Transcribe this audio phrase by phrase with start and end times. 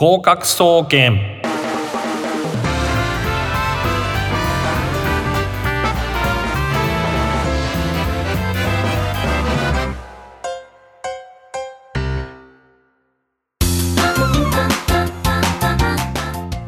[0.00, 1.42] 合格総研。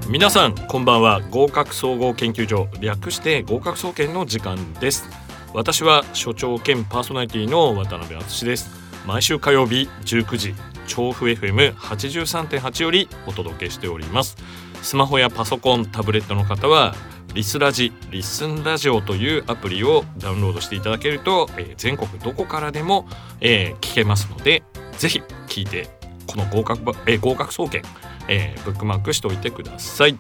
[0.09, 1.21] 皆さんこんばんは。
[1.31, 5.09] 合格総合研究所略して合格総研の時間です。
[5.55, 8.71] 私は所長兼パーソナリティの渡辺敦です。
[9.07, 10.55] 毎週火曜日19時
[10.91, 14.37] 調布 FM83.8 よりお届けしております。
[14.83, 16.97] スマホやパソコンタブレットの方は
[17.33, 23.07] リスラジリスンラジオというアプリをダウンロードしていただけると、えー、全国どこからでも、
[23.41, 24.65] えー、聞けますので
[24.99, 25.89] ぜひ聞いて
[26.27, 27.83] この合格,、えー、合格総研、
[28.29, 30.17] えー、ブックマークしておいてください。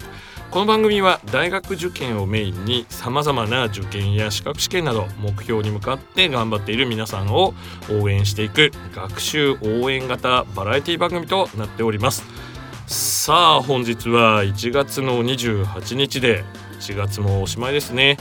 [0.50, 7.54] この番組は大学受験をメインにさまざまな受験や資格試験など目標に向かって頑張っている皆さんを
[7.88, 12.24] 応援していく学習応援型バラエティ番組となっております。
[12.88, 16.42] さあ本日は1月の28日で
[16.80, 18.16] 1月もおしまいですね。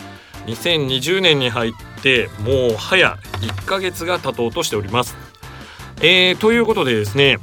[0.45, 1.71] 2020年に入っ
[2.03, 5.15] てもう早1ヶ月が経とうとしております。
[6.01, 7.39] えー、ということでですね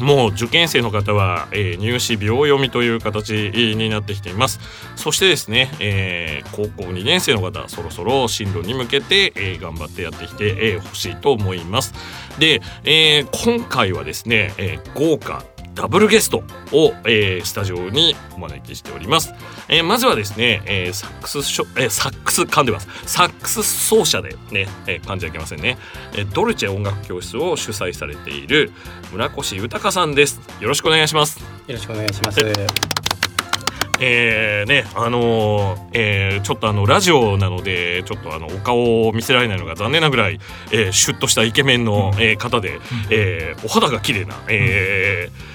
[0.00, 4.60] もう受験生の方は、えー、入試秒読みという形になってきています。
[4.96, 11.94] そしてですね、えー、高校2年生の方そろそろ進路に向けて、えー、頑張ってやってきてほ、えー、しいと思います。
[12.38, 15.44] で、えー、今回はですね、えー、豪華
[15.78, 16.38] ダブルゲスト
[16.72, 19.32] を、えー、スタジオにお招きしております、
[19.68, 22.88] えー、まずはですね、えー、サックスショ、えー、サックス噛んでます。
[23.06, 25.78] サックス奏者でね、えー、噛んじゃいけませんね、
[26.14, 28.72] えー、ドルチェ音楽教室を主催されている
[29.12, 30.40] 村越豊さんです。
[30.60, 31.38] よろしくお願いします。
[31.38, 32.40] よろしくお願いします。
[34.00, 40.40] えー、ねあのー、えー、ちょっとあのラジオなのでちょっとあのお顔を見せられないのが残念なぐらい、
[40.72, 45.47] えー、シュッとしたイケメンの、えー、方で、えー、お肌が綺麗な、えー、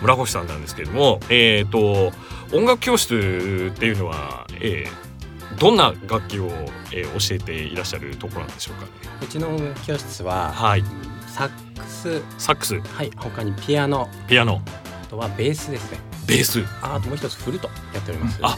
[0.00, 2.12] 村越さんなんですけれども、えーと、
[2.56, 6.46] 音楽教室っていうのは、えー、どんな楽器を、
[6.92, 8.90] えー、教えていらっしゃるところなんでしょうか、ね、
[9.22, 10.84] うちの音楽教室は、はい、
[11.26, 12.22] サックス。
[12.38, 12.80] サックス。
[12.80, 14.08] はい他にピアノ。
[14.28, 14.62] ピアノ。
[15.02, 15.98] あとはベースですね。
[16.26, 16.64] ベース。
[16.82, 18.38] あともう一つフルートやっております。
[18.42, 18.56] あ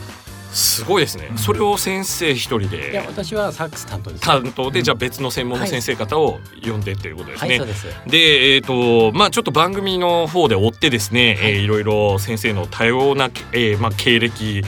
[0.52, 11.52] すごいですね、うん、それを先生一人でいや私はサックス担当です、担当で、じゃあ別の専門の先生方を呼んでっていうことですね、はい、でえっ、ー、とまあちょっと番組の方で追ってですね、はい。
[11.52, 14.62] えー、いろいろ先生の多様な、えー、まあ経歴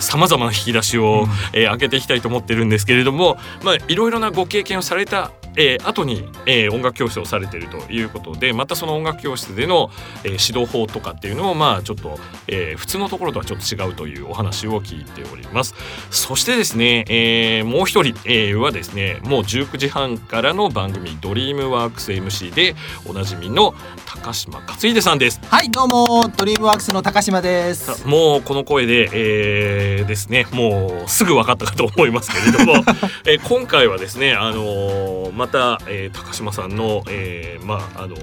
[0.00, 9.90] さまざまな引き出しを、うん、えー、開けていきたいと思ってるんですけれどもまあいろいろなご経験をされたえー、後に、えー、音楽教室をされているということでまたその音楽教室での、
[10.24, 15.74] えー、指導法とかっていうのもまあちょっと、えー、普通のところとはちょっと違うというお話を聞いております。
[16.10, 23.74] そしてですね、えー、もう一人、えー、はですねもう19時半からの番組「ドリームワークス MC」でおなじみの
[24.08, 25.38] 高島克秀さんです。
[25.44, 28.08] はいどうもドリームワークスの高島です。
[28.08, 32.72] もうこの声で、えー、ですねもうすぐ分かったかと思いますけれども、
[33.28, 38.16] えー、今回はですねあのー、また、えー、高島さんの、えー、まああの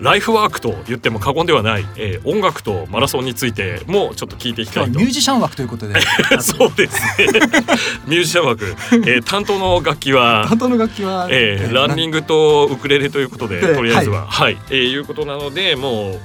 [0.00, 4.98] ライフワークと言っても過言ではない、えー、音楽とマラソンについてもちょっと聞いていきたいと。
[4.98, 5.94] ミュージシャン枠ということで。
[6.40, 7.28] そうですね。
[8.06, 14.26] ミュージシャン枠、えー、担当の楽器は担当の楽器は、えー、ランニングとウクレレということでとりあえずは。
[14.26, 16.20] はい、はい、えー、いうことなのでもう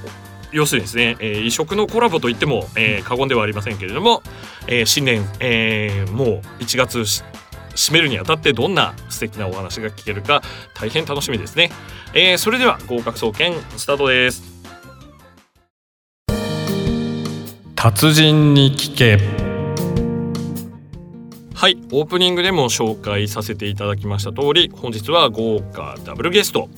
[0.52, 4.22] 要するにですね、えー、異色のコラボといっても、えー、過言ではありませんけれども、
[4.66, 7.22] えー、新年、えー、もう1月
[7.74, 10.42] 締めるにあたってどんな素敵なお話が聞けるか
[10.74, 11.70] 大変楽しみですね、
[12.14, 14.60] えー、それでは合格総研スタートです。
[17.82, 19.39] 達人に聞け。
[21.60, 26.70] はいオープニングでも紹介させていただきました通り本日は豪華ダブルゲスト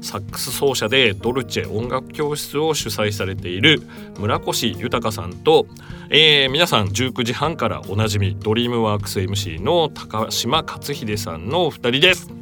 [0.00, 3.80] サックス奏者でドルチェ音楽教室を主催されている
[4.18, 5.68] 村越豊さんと、
[6.10, 12.28] えー、皆さん19時半からおなじみドリームワークス MC の高島克秀さんのお二人です。
[12.28, 12.34] よ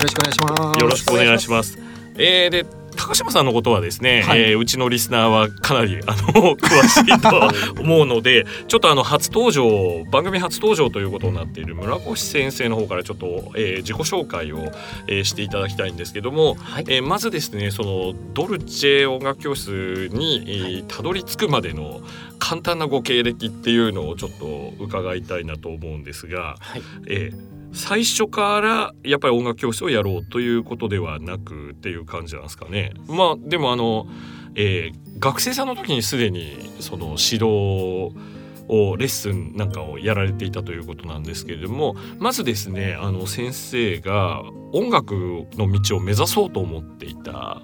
[0.00, 0.80] ろしくお願いします。
[0.80, 1.76] よろしくお願いします。
[2.14, 7.50] えー、で高島さんのことはですね、はい、えー、うちのリスナーはかなりあの 詳しいと
[7.80, 14.72] 思うのでちょっとあの初登場番組初登場ということになっている村越先生の方からちょっと、えー、自己紹介を、
[15.06, 22.00] えー、していただきたいんですけども、はい、えー、まずですねそのドルチェ音楽教室に、えー、たどり着くまでの
[22.38, 32.92] 簡単なご経歴っていうのをちょっと伺いたいなと思うんですが、はい、えー最初からやっぱり音楽教室をやろうということではなくっていう感じなんですかね。
[33.06, 34.06] まあでもあの、
[34.54, 38.14] えー、学生さんの時にすでにその指導
[38.68, 44.42] をレッスンなんかをやられていたということなんですけれどもまずですねあの先生が
[44.72, 47.62] 音楽の道を目指そうと思っていた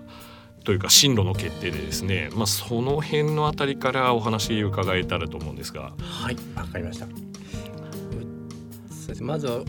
[0.64, 5.92] というか進路の決定でですね、まあ、その辺のあたりからお話伺えたらと思うんですが。
[6.00, 7.06] はいわかりました。
[9.20, 9.62] まずは、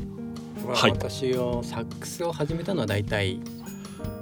[0.74, 0.92] はい。
[0.92, 3.40] 私をサックスを始めたのはだいたい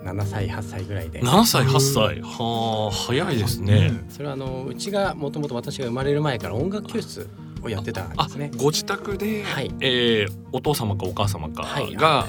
[0.03, 1.21] 7歳8歳ぐらいで。
[1.21, 2.21] 7歳8歳。
[2.21, 3.91] はあ早いですね。
[4.09, 7.29] それはあのうちがもともと私が生まれる前から音楽教室
[7.61, 8.51] をやってたんであすね。
[8.57, 9.71] ご自宅で、はい。
[9.79, 11.95] えーお父様かお母様かはい。
[11.95, 12.27] が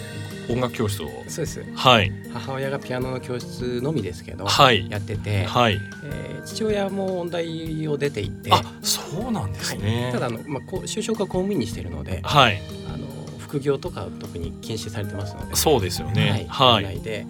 [0.49, 1.09] 音楽教室を。
[1.29, 1.65] そうです。
[1.75, 2.13] はい。
[2.33, 4.89] 母親がピアノの教室のみですけど、はい。
[4.91, 5.81] やってて、はい。
[6.05, 10.05] えー父親も音大を出ていてあそうなんですね。
[10.05, 12.61] はい、ただあの、まあ、就職は公務員にしているのではい。
[12.93, 13.07] あの
[13.39, 16.47] 副業とかは特に禁止されてますのでそうですよね。
[16.49, 16.99] ははい。
[16.99, 17.27] い、で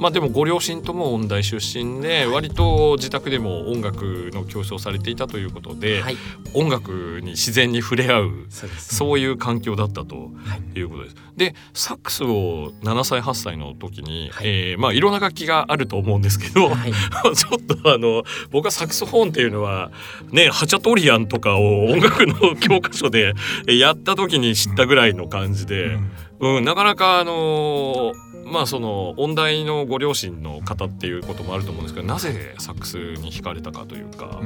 [0.00, 6.16] まあでもご両親とも音大出身で割と自宅でも音楽の教室をされていたということで、はい。
[6.54, 8.46] 音楽に自然に触れ合う
[8.78, 10.78] そういう環境だったとはい。
[10.78, 11.16] いうことです。
[11.36, 14.48] でサックスを7歳8歳の時に、はい。
[14.48, 16.92] えーまあいろんな楽器があると思うんですけど、はい。
[17.36, 19.90] ちょっとあの僕はサックスフォンっていうのは
[20.32, 23.34] ねハチャトリアンとかを音楽の教科書で
[23.66, 26.10] やった時に知ったぐらいの感じで、うん、
[26.40, 28.12] なかなかあの
[28.44, 34.40] まあその音大のご両親の方っていうこともあると思うんですけどなぜサックスに惹かれたかというか、まあ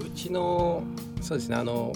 [0.00, 0.82] うちの
[1.20, 1.92] そうですねあの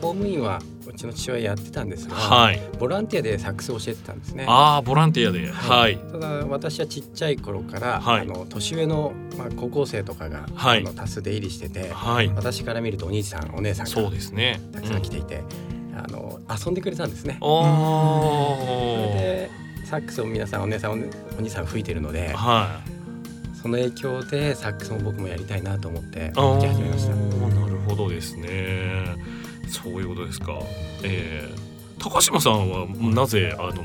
[0.00, 2.60] 公務員はうちの父親やってたんですが、はい。
[2.78, 4.44] ボランティアでサックスを教えてたんですね。
[4.48, 5.48] ああボランティアで。
[5.50, 8.22] はい、ただ私はちっちゃい頃から、はい。
[8.22, 10.80] あの年上の、まあ、高校生とかが、はい。
[10.80, 12.28] あの多数出入りしてて、はい。
[12.34, 14.60] 私から見るとお兄さんお姉さんそうがですね。
[14.72, 15.42] たくさん来ていて、
[15.94, 17.38] あの遊んでくれたんですね。
[17.40, 19.50] うん、おーで
[19.84, 20.94] サックスを皆さんお姉さんお
[21.38, 22.92] お兄さん吹いてるのではい。
[23.56, 27.14] その影響でサックスも僕もやりたいなと思って吹き始めました。
[27.14, 29.04] なるほどですね。
[29.68, 30.58] そういうことですか。
[31.04, 31.72] えー
[32.02, 33.82] 高島さんはなぜあの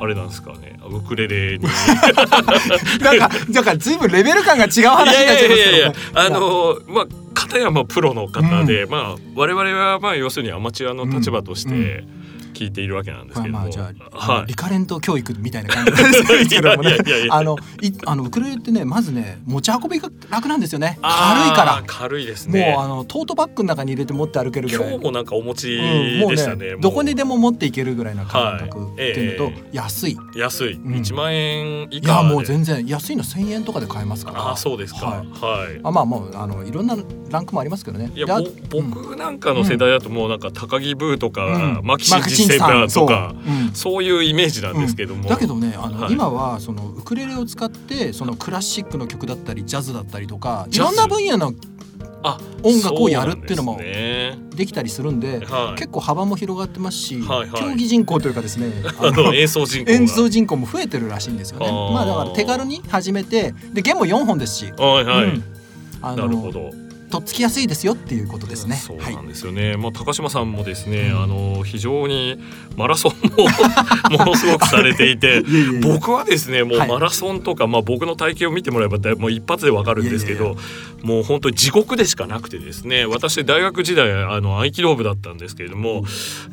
[0.00, 1.64] あれなんですかねウクレレに
[3.02, 7.06] なんかだからずいぶんレベル感が違う話になっちゃいますけどいやいやいやねあのまあ
[7.38, 11.72] 片山プロの方で、まあ我々はまあ要するにアマチュアの立場としうん。
[11.72, 12.04] て
[12.58, 14.46] 聞いているわけなんですけども、まあまあじゃあ、はい。
[14.46, 15.98] リカレント教育みたいな感じで
[16.44, 16.96] すけどもね。
[17.30, 20.98] あのいあのウクレレってねまずね持ち運びが楽なんですよね。
[21.00, 21.84] 軽いから。
[21.86, 22.72] 軽いですね。
[22.74, 24.88] もうあのトートバッグの中に入れて持って歩けるぐらい。
[24.88, 28.78] 今日もなんかお持ちでしたね,、ねどこにでも持っていけるぐらいな感覚。
[28.80, 28.92] はい。
[28.92, 30.18] っていうのと、え安い。
[30.34, 30.82] 安い、ん。
[30.82, 32.08] 1万円以い下で。
[32.08, 34.50] やもう全然安いの1000円とかで買えますから。
[34.50, 35.06] あそうですか。
[35.06, 35.76] ははい。
[35.76, 36.96] い、あまあもうあのいろんな
[37.30, 38.10] ランクもありますけどね。
[38.14, 38.40] いや
[38.70, 41.80] 僕なんかの世代だともうなんか高木ブーとか、うん
[42.56, 43.34] マキシンジセンターとか
[43.74, 46.12] そういうイメージなんですけども、だけどねあの、はい。
[46.12, 51.52] 今はそのウクレレを使ってそのクラシックの曲だったりジャズだったりとかいろんな分野の
[52.22, 55.78] あ音楽をやるっていうのもできたりするんではい。
[55.78, 57.62] 結構幅も広がってますし、はいはい。
[57.62, 59.92] 競技人口というかですね あの演奏人口が。
[59.92, 61.66] 演奏人口も増えてるらしいんですよね。
[61.70, 65.44] まあだから手軽に始めてで弦も4本ですし、はいはい、うん。
[66.02, 66.70] あなるほのど
[67.10, 68.76] とっつきやすいですよっていうことですね。
[68.76, 69.76] そうはいなんですよね。
[69.76, 72.38] まあ高島さんもですね、うんあの非常に
[72.76, 73.12] マラソン
[74.10, 75.42] もものすごくされていて。
[75.48, 80.56] いえいえいえ僕はですねもうはいマラソンとか、まあ僕の体型を見てもらえばもう一発でわかるんですけどいやい
[81.02, 86.04] もう本当に地獄でしかなくてですね私大学時代あの合気道部だったんですけれども、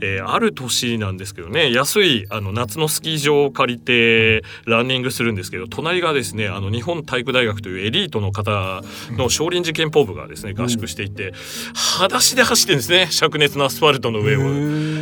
[0.01, 8.81] えーある年なんですけどね安いあの夏のスキー場を借りてランニングするんですけど隣がですねあの日本体育大学というエリートの方
[9.11, 11.33] の少林寺拳法部がですね合宿していて
[11.73, 14.39] 裸足で走ってるんですね灼熱のアスファルトの上を。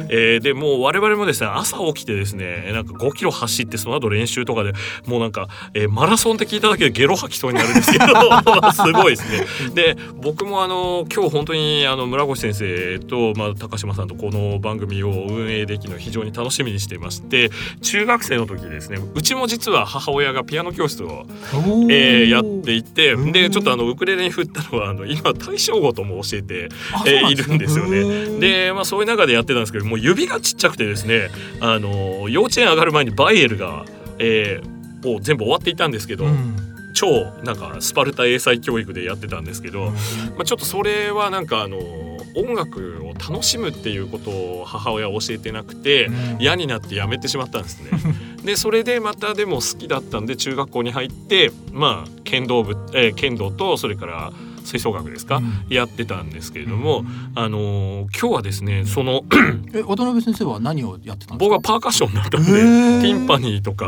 [0.10, 4.74] えーでもう我々もですね朝起きてですねなんか5キロ走ってその後練習とかで
[5.06, 8.06] もうなんか、えーマラソンって聞いただけでゲロ吐きそうになるんですけど
[8.74, 9.74] すごいですね。
[9.74, 17.50] で僕もあの今日本当にあの村越先生と、まあ、高島さんとこの番組を運営できるのを非常に楽しみにしていまして
[17.82, 21.26] 中学生の時ですねうちも実は母親がピアノ教室を
[21.90, 28.40] えーやっていてうんでちょっとあのウクレレに振ったのはあの今大正琴も教えてあえーいるんですよね。
[28.40, 33.86] で、まあ、そういう中でやってたんですけどもう指がちっちゃくてですねあの幼稚園上がる前にバイエルが、
[34.20, 34.74] えー
[35.04, 36.56] もう全部終わっていたんですけど、うん。
[36.96, 39.92] 超なんかスパルタ英才教育でやってたんですけど、うん。
[39.92, 39.98] ま
[40.40, 41.78] あ、ちょっとそれはなんかあの
[42.36, 46.42] 音楽を楽しむっていうことを母親は教えてなくて、うん。
[46.42, 47.90] 嫌になってやめてしまったんですね。
[48.46, 54.34] でそれでまたでも好きだったんで中学校に入ってまあ剣道部、えー剣道とそれから
[54.64, 55.66] 吹奏楽ですか、うん。
[55.70, 57.08] やってたんですけれども、うん。
[57.36, 59.22] あのー今日はですねその
[59.74, 61.50] え渡辺先生は何をやってたんですか？
[61.50, 63.88] 僕はパーカッションだったんでティンパニーとか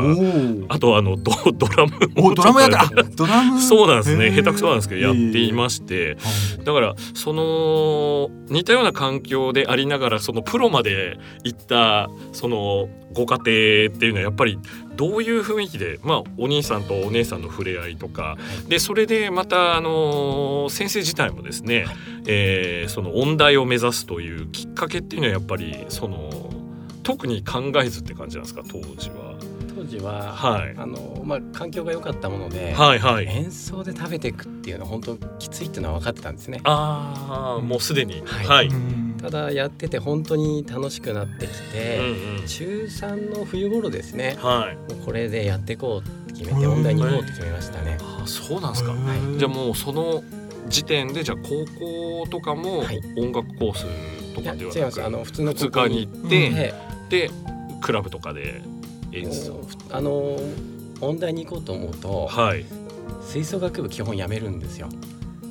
[0.68, 3.60] あとあのド ドラムもおドラムやってちょっとあドラム。
[3.60, 4.30] そうなんですね。
[4.30, 6.16] 下手くそなんですけどやっていまして
[6.64, 14.58] だからその似たような環境でありながらそのプロまで行ったそのご家庭っていうのはやっぱり
[14.96, 18.36] どういう雰囲気で、まあ、お兄さんとお姉さんの触れ合いとか
[18.68, 21.86] でそれでまた、あのー先生自体もですね、
[22.26, 26.30] えーその音大を目指すというきっかけっていうのはやっぱりその
[27.02, 29.36] 特に考えずって感じなんですか当時は。
[29.76, 33.26] 当時は、はいあのまあ、環境が良かったもので、はいはい。
[33.26, 36.60] 演奏で食べていくっていうのは本当きついっていうのは分かってたんですね。
[36.64, 38.70] ああもうすでに、はいはい。
[39.16, 41.98] うんただやってて本当に楽しくなってきうんて、
[42.40, 45.04] うん中3の冬頃ですねはい。
[45.04, 47.98] これでやっていこうって決めてうん音大に行こうって決めましたね。
[48.00, 48.92] あーそうなんですか。
[48.92, 48.96] は
[49.34, 50.22] いじゃあもうその
[50.68, 53.86] 時点でじゃあ高校とかもはい音楽コース
[54.34, 56.74] とかでは違いますあの普通の普通科に行って、で
[57.08, 57.30] で
[57.80, 58.62] クラブとかで
[59.12, 59.60] 演奏。
[59.90, 60.36] あの
[61.00, 62.64] 音大に行こうと思うとはい。
[63.22, 64.88] 吹奏楽部基本やめるんですよ。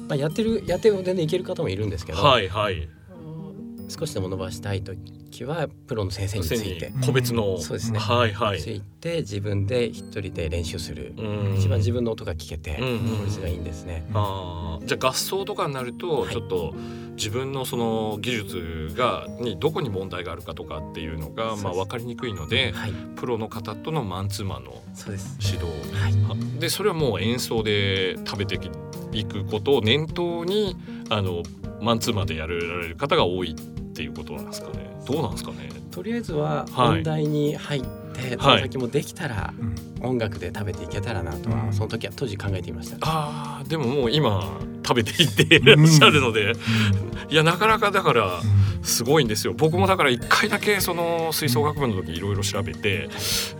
[0.07, 2.87] まあ、やってるやって全然いける方もいるんですけど、はいはい。
[3.87, 6.91] 少しでも伸ばしたい時はプロの先生について。
[7.05, 7.99] 個別の、そうですね。
[7.99, 8.61] はいはい。
[8.61, 11.21] ついて自分で一人で練習する、う
[11.53, 11.55] ん。
[11.57, 14.07] 一番自分の音が聞けて効率がいいんですね。
[14.13, 14.85] あー。
[14.85, 16.33] じゃあ合奏とかになるとはい。
[16.33, 16.73] ちょっと
[17.15, 25.37] 自分のその技術がにどこに問題があるかとかっていうのがまあ分かりにくいのではい、プロの方とのマンツーマンのそうです。
[25.41, 25.65] 指導。
[25.93, 28.59] はい、あでそれはもう演奏で食べて
[29.13, 30.75] いくことを念頭に
[31.09, 31.43] あの
[31.81, 34.95] マンツーマンでやられる方が多いっていうことなんですかね。
[35.07, 35.69] どうなんですかね。
[35.91, 36.99] とりあえずははい。
[36.99, 37.81] 音大に入っ
[38.13, 39.75] て、その先もできたらうん。
[40.01, 41.73] 音楽で食べていけたらなとは、うん。
[41.73, 42.97] その時は当時考えていました。
[43.01, 46.53] あーでももう今食べていっていらっしゃるので、
[47.29, 48.41] いやなかなかだから
[48.83, 49.53] すごいんですよ。
[49.53, 53.09] 僕もだから一回だけその吹奏楽部の時いろいろ調べて、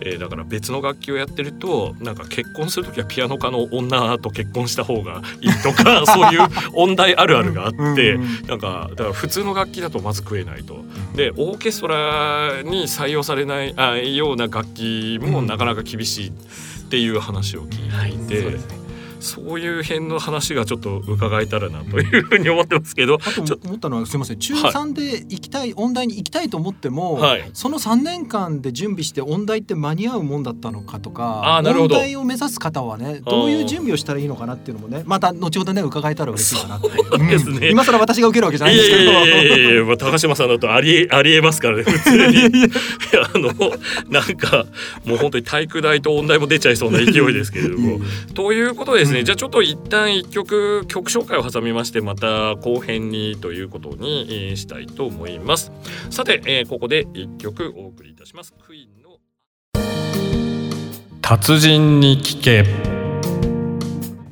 [0.00, 10.84] えーだから別の楽器をやってるとなんか結婚する時はピアノ科の女と結婚した方がいいとか そういう音大あるあるがあって、なんかだから普通の楽器だとまず食えないと。
[11.16, 16.32] でオーケストラに採用されないあような楽器もなかなか厳しいっ
[16.88, 18.85] ていう話を聞はいい、て、そうですね。
[19.26, 27.50] そういう辺の話がちょっと伺えたらなというふうに思ってますけど、あと思ったのはすみません中3で行きたい、音大に行きたいと思っても、はい。
[27.52, 31.96] その3年間で準備して音大って間に合うもんだったのかとかあーなるほど。
[31.96, 37.68] 音大を目指す方はねどういう準備をしたらいいのかなっていうのもねまた後ほどね伺えたら嬉しいかなってそうですね。
[37.68, 37.70] ん。
[37.72, 39.02] 今更私が受けるわけじゃないんですけど。
[39.10, 42.70] やいやいやいや、まあ、高島さんだとありえありえますからね 普通に。
[43.34, 43.52] あの
[44.08, 44.66] なんか
[45.04, 48.00] もう本当に体育大と音大も出ちゃいそうな勢いですけれども。
[48.34, 55.72] ということでですね、じゃあちょっと一旦一曲曲紹介を挟みましてまた後編にということに、えーしたいと思います。
[56.10, 58.54] さて、えーここで一曲お送りいたします。
[58.54, 59.18] クイーンの。
[61.20, 62.64] 達人に聞け。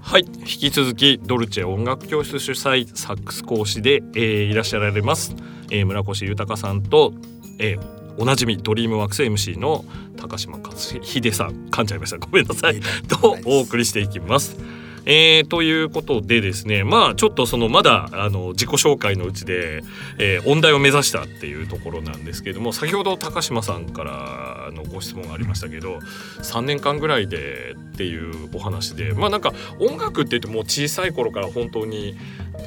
[0.01, 0.25] はい。
[0.41, 5.35] 引き続きドルチェ音楽教室主催サックス講師で、えーいらっしゃられます、
[5.71, 7.13] えー村越豊さんと、
[7.59, 9.85] えーおなじみドリームワークス MC の
[10.17, 12.19] 高島克秀さん噛んじゃいました。
[12.19, 12.81] ごめんなさい。
[13.09, 14.57] とお送りしていきます。
[15.07, 19.83] えーということでですねまあちょっとそのまだあの自己紹介のうちで、
[20.19, 25.99] えー音大を目指したっていうところなんですけれども先ほど高島さんからのご質問がありましたけど
[26.39, 32.17] 3年間ぐらいでっていうお話でまあなんか音楽って言ってもう小さい頃から本当に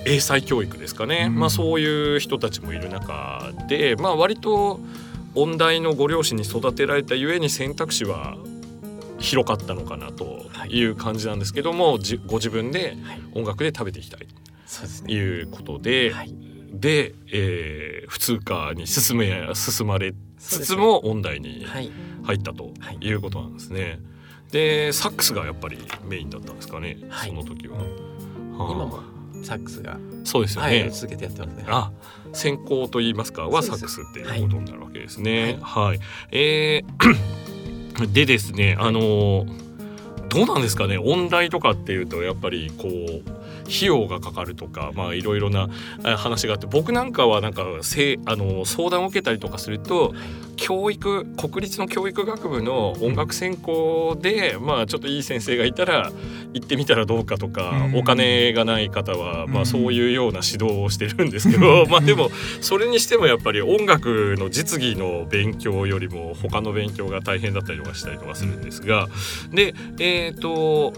[0.06, 1.40] 英才教育ですかね、うん。
[1.40, 4.80] まあそういう人たちもいる中でまあ割と
[5.38, 8.38] 音大のご両親に育てられたゆえに選択肢は
[9.20, 14.28] 広かったのかなという感じなんですけども、じご自分ではい、音楽で食べていきたい。
[15.06, 16.34] ということで、はい、
[16.74, 21.92] で、えー普通科に進め進まれつつも音大にはい、
[22.24, 22.98] 入ったとはい。
[23.02, 24.00] いうことなんですね。
[24.52, 25.78] でサックスがやっぱり
[26.08, 27.30] メインだったんですかね、はい。
[27.30, 27.78] その時は。
[27.78, 28.72] はあ。
[28.72, 29.17] 今も
[29.48, 30.82] サックスが、そうですよね。
[30.82, 31.66] はい、続けてやってますね。
[31.68, 31.92] あ
[32.34, 35.58] 専攻といいますかはサックスっていうことになるわけですね。
[35.62, 36.00] はい、
[36.32, 39.68] えー でですねあのー
[40.30, 43.24] どうなんですかね音大とかっていうとやっぱりこう
[43.68, 45.70] 費用がかかるとかまあいろいろな
[46.06, 50.14] え話があって僕なんかはなんかせあの相談を受けたりとかすると
[50.56, 56.12] 教育国立の教育学部の音楽専攻でまあちょっといい先生がいたら
[56.54, 57.98] 行ってみたらどうかとか、うん。
[57.98, 59.62] お金がない方はまうん。
[59.62, 62.30] あそういうような指導をしてるんですけど、 まあでも
[62.62, 69.08] それにしてもやっぱり音楽の実技の勉強よりも他の勉強が大変だったりとかしたりとかするんですが
[69.52, 70.94] でえっ、と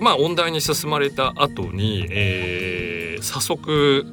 [0.00, 4.06] まあ音大に進まれた後に、えー早速、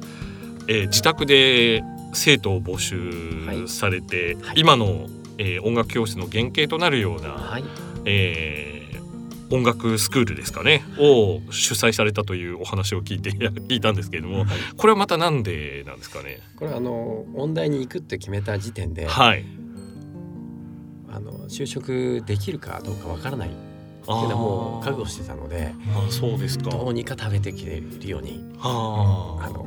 [0.68, 1.82] えー自宅で
[2.14, 4.60] 生徒を募集されて、はい。
[4.60, 5.06] 今の、
[5.38, 7.64] えー音楽教室の原型となるような、はい、
[8.04, 13.32] えー音楽スクールですかねを主催されたというお話を聞いて
[13.68, 14.46] 聞いたんですけれどもはい。
[14.78, 16.38] これはまたなんでなんですかね？
[16.56, 19.44] これはあの音大に行くって決めた時点で、はい。
[21.12, 23.50] あの就職できるかどうかわからない
[24.02, 26.70] っていうのはもう覚悟してたのであそうですか。
[26.70, 29.66] どうにか食べてきれるようにはあの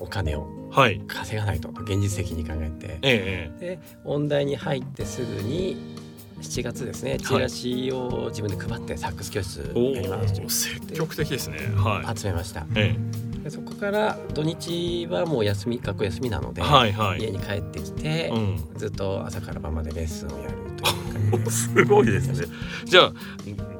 [0.00, 0.70] お金を
[1.06, 2.98] 稼がないと現実的に考えて。
[3.02, 5.96] ええで音大に入ってすぐに
[6.40, 10.70] 7月ですねチラシを自分で配ってサックス教室おやります。
[10.70, 11.58] 積極的ですね。
[11.76, 12.18] はい。
[12.18, 12.66] 集めました。
[12.74, 12.96] え
[13.42, 17.20] でそこから土日はもう休み学校休みなので、えはいはい。
[17.20, 18.68] 家に帰ってきて、うん。
[18.76, 22.46] ずっと朝から晩までレッスンをやるというかすごいですね。
[22.84, 23.12] じゃあ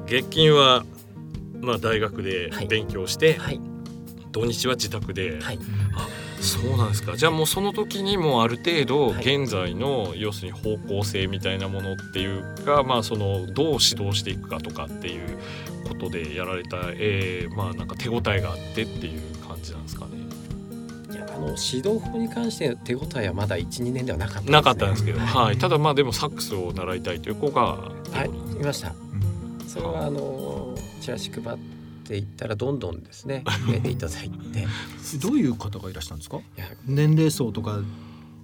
[0.05, 0.85] 月金は
[1.61, 3.59] まあ大学ではい勉強して、はい
[4.31, 5.59] 土日は自宅で、はい
[6.39, 7.17] そうなんですか。
[7.17, 15.37] じゃあもうその時にもある程度はい現在の要するに方向性みたいなものっていうか、まあそのどう指導していくかとかっていう
[15.87, 20.28] ことでやられた、えー、まあなんか手応えがあってっていう感じなんですかね。
[21.39, 25.45] の指導法に関して手応えはまだ12年ではなかったです、ね、なかったんですけど、はい。
[25.47, 25.57] はい。
[25.57, 27.91] ただまあでもサックスを習いたいという子が、は
[28.25, 28.29] い。
[28.29, 28.93] いました。
[29.67, 30.09] それはあ。
[30.11, 31.57] のチラシ配っ
[32.05, 34.59] ていったらどんどんですね 増えていただいて。
[34.59, 34.69] い
[35.21, 36.37] どういう方がいらしたんですか？
[36.57, 36.65] や。
[36.85, 37.79] 年齢層とか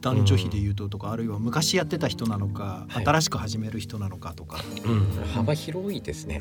[0.02, 3.06] 男女比でいうととか、あるいは昔やってた人なのか、はい。
[3.06, 5.26] 新しく始める人なのかとか、うん。
[5.34, 6.40] 幅広いですね。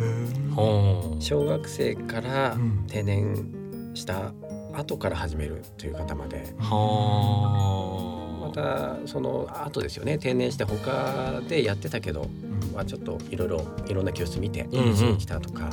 [0.55, 1.21] はあ。
[1.21, 2.85] 小学生からうん。
[2.89, 4.33] 定年した
[4.77, 6.55] 後から始めるという方まで。
[6.59, 8.25] まはあ。
[8.55, 10.19] たその後ですよね。
[10.19, 12.29] 定年して他でやってたけど、
[12.73, 15.19] まあ、ちょっといろいろいろんな教室見てうんうん。
[15.19, 15.71] 来たとか、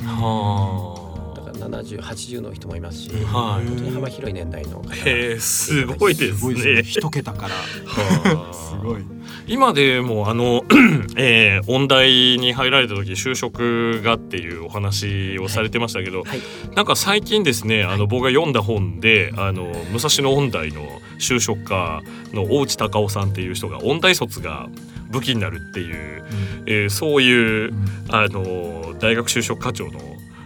[1.52, 3.56] から7080の人もいますし、あ。
[3.56, 3.66] はい。
[3.66, 6.38] 本当に幅広い年代の方がへえ、すごいですね。
[6.38, 6.82] すごいですね。
[6.82, 7.54] 一桁から。
[7.54, 8.54] はあ。
[8.54, 9.04] すごい。
[9.46, 10.62] 今でもあの、
[11.16, 16.40] えー、音大に入られた時就職がっていうお話をされてましたけど、はい。
[16.74, 20.82] なんか最近ですねあの僕が読んだ本であの武蔵野音大の
[21.18, 24.68] 就職課の大内隆夫さんっていう人が音大卒が
[25.10, 26.24] 武器になるっていう、
[26.66, 27.72] えーそういう
[28.08, 30.00] あの大学就職課長の、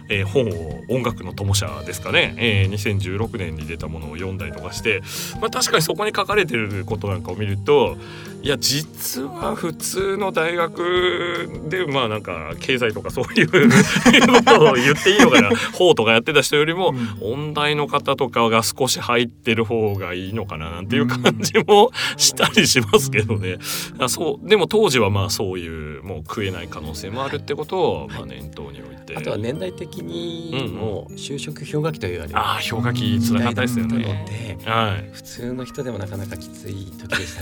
[0.09, 5.01] えー本を音楽の友社ですかね、えー2016年に出たものを読んだりとかして、
[5.41, 7.97] まあ、確かにそこに書かれてることなんかを見ると
[8.43, 15.49] いや実は普通の大学でまあなんか経済とかそういうことを言っていいのかな。
[15.73, 23.57] 法とかやってた人よりも、音大の方とかが少し入ってる方がいいのかななんていう感じもしたりしますけどね。
[23.99, 29.15] あそうでも当時はまあそういうもう食えない可能性もあるってことをまあ念頭に置いて。
[29.15, 34.57] あとは年代的にも就職氷河期と言われるああ氷河期辛かったですよなのね。
[34.63, 37.35] ではい、普通の人でもなかなかきつい時でし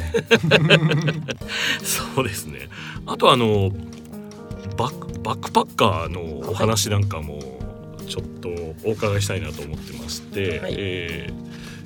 [0.49, 0.79] たね。
[1.83, 2.69] そうですね。
[3.05, 3.71] あとあの
[4.77, 7.39] バックバックパッカーのお話なんかも
[8.07, 8.49] ちょっと
[8.87, 11.45] お伺いしたいなと思ってまして、はいえー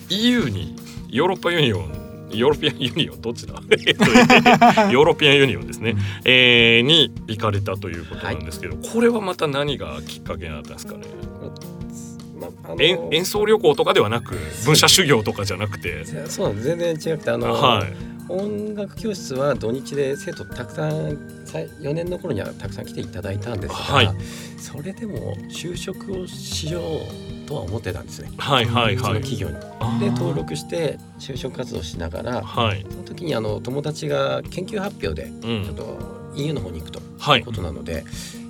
[0.09, 0.75] EU に
[1.09, 11.05] ヨーロッパ Union European Union どっちだえっと European Union ですね、えーに行かれたということなんですけど、これはまた何がきっかけになったんですかね？
[12.39, 14.35] まああの演演奏旅行とかではなく
[14.65, 16.05] 武者修行とかじゃなくて？
[16.27, 18.09] そう全然違くてあの、はい。
[18.31, 24.09] 音楽教室は土日で生徒たくさんさ4年の頃にはたくさん来ていただいたんですが、はい。
[24.59, 28.29] それでも就職をしようとは思ってたんですね。
[28.37, 29.55] はいはいそのはい企業に。
[29.99, 32.85] で登録して就職活動しながらはい。
[32.89, 35.63] その時にあの友達が研究発表でうん。
[35.65, 37.39] ちょっと EU の方に行くとはい。
[37.39, 38.05] いうことなので、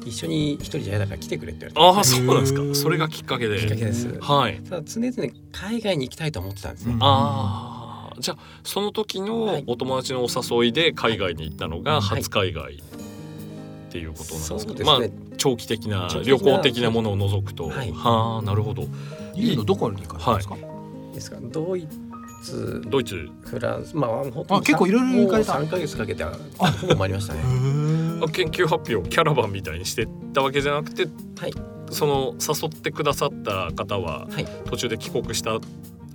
[0.06, 2.62] 一緒に一人じゃ嫌だから来てくれって言われああてそうなんですか。
[2.76, 3.58] それがきっかけで。
[3.58, 4.20] きっかけです。
[4.20, 4.60] はい。
[4.70, 6.94] ただ常々海外に行きたいと思ってたんですね。
[6.94, 7.00] うん。
[7.02, 9.64] ああじゃあその時はのい。
[9.66, 10.28] お友達のお
[10.62, 12.18] 誘いで海外に行ったのがはい。
[12.18, 12.84] 初海外
[13.90, 14.86] っていうことなんですか、そうですね。
[14.86, 15.00] まあ
[15.38, 17.92] 長期的な旅行的なものを除くと、はい。
[17.92, 18.84] はあなるほど。
[19.36, 20.56] いいのどこに行かれですか、
[21.14, 21.38] ですか。
[21.38, 21.88] らドイ
[22.44, 23.30] ツ、ドイツ。
[23.42, 25.54] フランス、まあ本当にあ結構いろいろ行かれた。
[25.56, 26.32] もう3ヶ月かけてほ
[26.88, 27.42] ぼ回りましたね。
[28.32, 31.08] 研究発表をキャラバンみたいにしてったわけじゃなくて
[31.40, 31.54] はい。
[31.90, 34.46] その誘ってくださった方ははい。
[34.66, 35.58] 途中で帰国した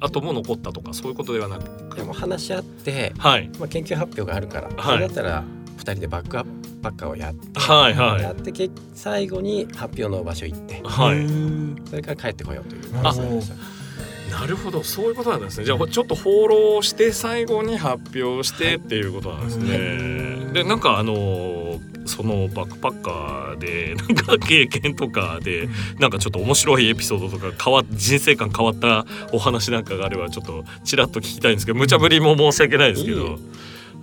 [0.01, 1.97] 後も残ったとかそういうことではなく。
[1.97, 3.51] でも話し合って、はい。
[3.59, 4.77] まあ研究発表があるから、はい。
[4.85, 5.45] それだったら
[5.79, 8.23] 2人でバックアップバッカーをやって、はいはい。
[8.23, 11.89] やってけ最後に発表の場所行って、はい。
[11.89, 12.83] それから帰ってこようという。
[12.97, 13.85] あ話になりました。
[14.31, 15.65] なるほどそういうことなんですね。
[15.65, 25.69] じゃあちょっと放浪して最後に発表してっていうことなんですね、でなんかあのそのバックパッカーで なんか経験とかで
[26.01, 33.39] なんかちょっと面白いエピソードとか変わ人生観変わったお話なんかがあればちょっとちらっと聞きたいんですけど無茶ぶりも申し訳ないですけいいど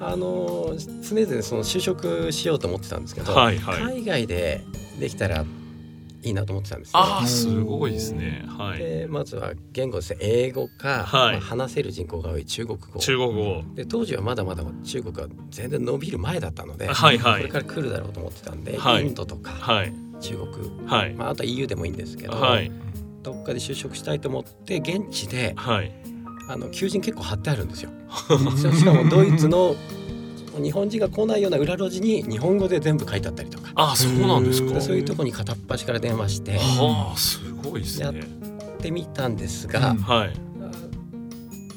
[0.01, 0.73] あの
[1.07, 4.01] 常々その就職しようと思ってたんですけど、はいはい。
[4.01, 4.63] 海外で
[4.99, 5.45] できたら
[6.23, 6.99] いいなと思ってたんですよ。
[6.99, 8.43] ああすごいですね。
[8.47, 8.79] はい。
[8.79, 11.35] でまずは言語ですね英語か、はい。
[11.35, 12.99] まあ話せる人口が多い中国語。
[12.99, 13.63] 中国語。
[13.75, 17.41] で当時はまだまだ中国は全然伸びる前だったので、はいはい。
[17.41, 19.05] これから来るだろうと思ってたんで、はい。
[19.05, 19.93] インドとかはい。
[20.19, 21.13] 中国、はい。
[21.13, 22.71] まあ、あとは EU でもいいんですけど、はい。
[23.23, 25.91] どっかで就職したいと思って現地ではい
[26.47, 27.91] あの求人結構貼ってあるんですよ。
[28.75, 29.75] しかもドイツの
[30.61, 33.71] 日本人が来ないような裏路地に日本語で全部書いてあったりとか。
[33.75, 34.73] あそうなんですか。
[34.73, 34.81] うん。
[34.81, 36.57] そういうところに片っ端から電話して。
[36.57, 39.97] はあすごいですやっねってみたんですが、うん。
[39.97, 40.33] はい。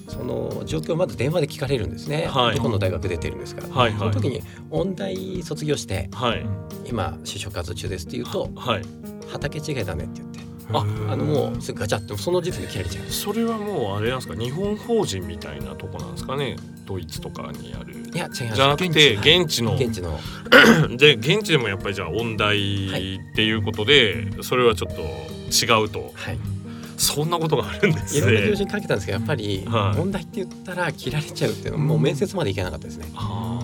[0.09, 2.57] その状況をまず電話で聞かれるんですね、はい。
[2.57, 3.98] どこの大学出てるんですか、はいはい。
[3.98, 6.46] その時に音大卒業してはい。
[6.87, 8.83] 今就職活動中ですって言うとはい。
[9.31, 10.40] 畑違いだねって言って
[10.72, 13.05] ああのもうすぐガチャってその時点で切られちゃう。
[13.07, 14.35] それはもうあれなんですか？
[14.35, 16.57] 日本法人みたいなとこなんですかね？
[16.87, 17.94] ドイツとかにある。
[17.94, 18.55] いや違います。
[18.55, 19.74] じゃなくてはい現地の。
[19.77, 20.18] 現地の。
[20.96, 26.12] で現地でもやっぱりじゃあ音大っていうことで、それはちょっと違うと。
[26.14, 26.38] はい。
[26.96, 28.57] そんなことがあるんですいろんな求ね。
[28.57, 29.98] 人かけたんですけどやっぱりはい。
[29.98, 33.07] 問題って言ったら切られちゃうっていうのはもう面接までいけなかったですね。
[33.16, 33.59] あ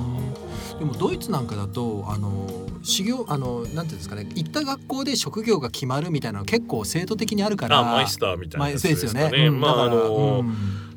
[0.81, 2.49] でもドイツなんかだとあの
[2.83, 9.21] 修行あのなんていうんですかね行った学校で職業が決まるみたいなの結構制度的にあるからあマイスターみたいなやつですかね。
[9.21, 9.47] まあそうですよね。
[9.49, 10.47] うんまああだからの、うん。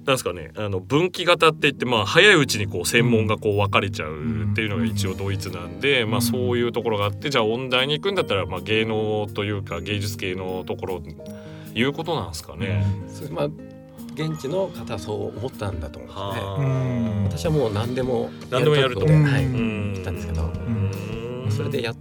[0.05, 11.03] なんですかねあの分岐型って言ってまあ早いうちにこう専門がこう分かれちゃうっていうのが一応ドイツなんで、まあそういうところがあってじゃあ音大に行くんだったらまあ芸能というか芸術系のところ
[11.75, 12.85] いうことなんですかね。
[13.31, 13.49] まあ
[14.13, 17.45] 現地の方はそう思ったんだと思うんですね。
[17.45, 19.53] 私はもう何でも何でもやると覚悟で、はいうん。
[19.53, 20.43] うん行ったんですけど。
[20.43, 21.47] うん。
[21.49, 21.93] それでや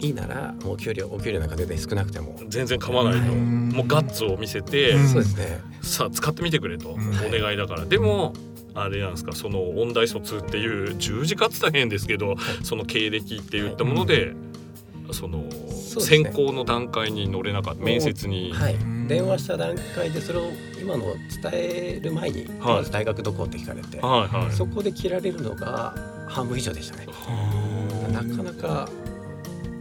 [0.00, 5.08] いいならもう給料お給料なんか全然少なくても、全然構わないと、うんもうガッツを見せて、うん。
[5.08, 5.60] そうですね。
[5.82, 6.92] さあ使ってみてくれと、ん。
[7.26, 7.84] お願いだから。
[7.84, 8.32] でも
[8.74, 14.34] あれなんですかその音大卒っていう十字架って大変ですけど、その経歴って言ったもので、
[15.10, 15.44] その
[16.00, 18.74] 選考の段階に乗れなかった面接に、はい。
[18.74, 18.97] うん。
[19.08, 22.76] 電話した段階でそれを今の伝える前に、はい。
[22.76, 24.52] まず大学どこって聞かれて、はいはい。
[24.52, 25.94] そこで切られるのが
[26.28, 27.06] 半分以上でしたね。
[28.12, 28.88] なかなか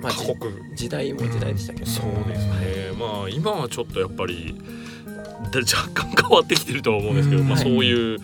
[0.01, 0.51] まあじ過酷。
[0.73, 2.55] 時代も時代でしたけど、そうですね。
[2.97, 4.55] まあ今はちょっとやっぱり
[5.51, 7.49] で若干変わってきてるとは思うんですけど、うん。
[7.49, 7.63] まあ、はい。
[7.63, 8.19] そういう、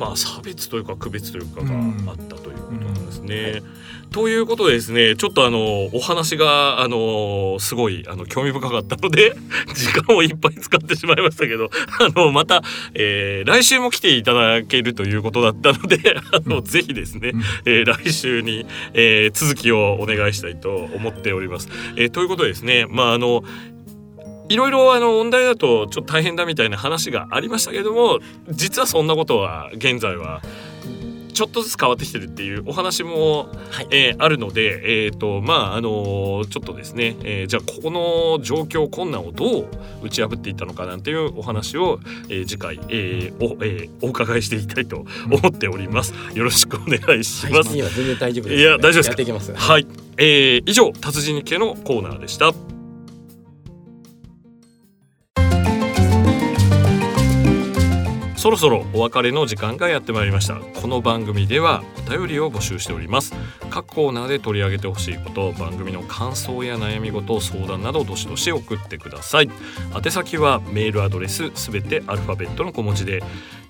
[0.00, 1.70] まあ、差別というか区別というかが
[2.12, 3.62] あったということなんですね。
[4.10, 9.34] ということでですねちょっとあのお話があのすごいあの興味深かったので
[9.74, 12.62] 時間をいっぱい使ってしまいましたけど あのまた、
[12.94, 17.32] えー来週も来ていただけるということだったので あの、ぜひですね、
[17.66, 21.68] えー来週に、えー続きをお願いしたいと思っております。
[21.96, 23.44] えーということでですねまああの
[24.50, 28.18] いろいろあの問題だとちょっと大変だみたいな話がありましたけども
[28.50, 30.42] 実はそんなことは現在は
[31.32, 39.68] ちょっとずつ変わってきてるっていうお話も、はいえーあるので、えーとまああのちょっとですね、えーじゃあここの状況困難をどう
[40.02, 46.12] 打ち破っていったのかなんていうお話を、えー次回、えーおえーお伺いしていきたいと思っております。
[46.34, 47.70] よろしくお願いします。
[47.70, 49.08] はい、全然大丈夫です、いや大丈夫ですか？
[49.10, 49.54] やっていきます。
[49.54, 49.86] はい、
[50.18, 52.52] えー以上達人日記のコーナーでした。
[58.40, 60.54] そろそろお別れの時間がやってまいりました。
[60.54, 63.34] この番組ではお便りを募集しております。
[63.68, 69.50] 各コーナーで取り上げてほしいこと番組の感想や悩み事相談などどしどし送ってください。
[69.94, 73.22] 宛先はメールアドレスすべてアルファベットの小文字で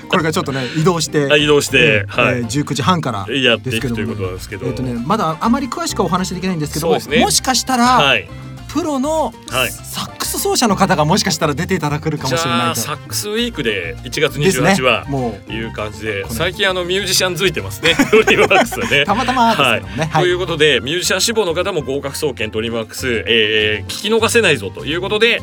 [0.09, 2.39] これからちょっとね移動して移動して、はい。
[2.39, 7.19] えー、19時半からやっていくということなんですけど、えっとね、まだあまり詳しくはお話しできないんですけども、ね。
[7.19, 8.27] もしかしたら、はい、
[8.69, 9.71] プロのはい。
[9.71, 12.65] サックス奏者の方がもしかしたら出ていただけるかじもしれないと。
[12.67, 14.71] ゃあサックスウィークで1月ですね。
[14.71, 19.01] 28は、もいう感じで最近あのミュージシャンづいてますね ドリームワークスはね。
[19.01, 19.05] う。
[19.05, 20.23] たまたまですけどもね、はい。
[20.23, 25.41] ということでミュージシャン志望の方も合格総研ドリームワークス、えー聞き逃せないぞということで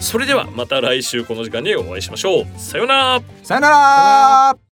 [0.00, 2.46] それではまた来週この時間にお会いしましょう。
[2.56, 3.22] さようなら。
[3.42, 4.67] さよなら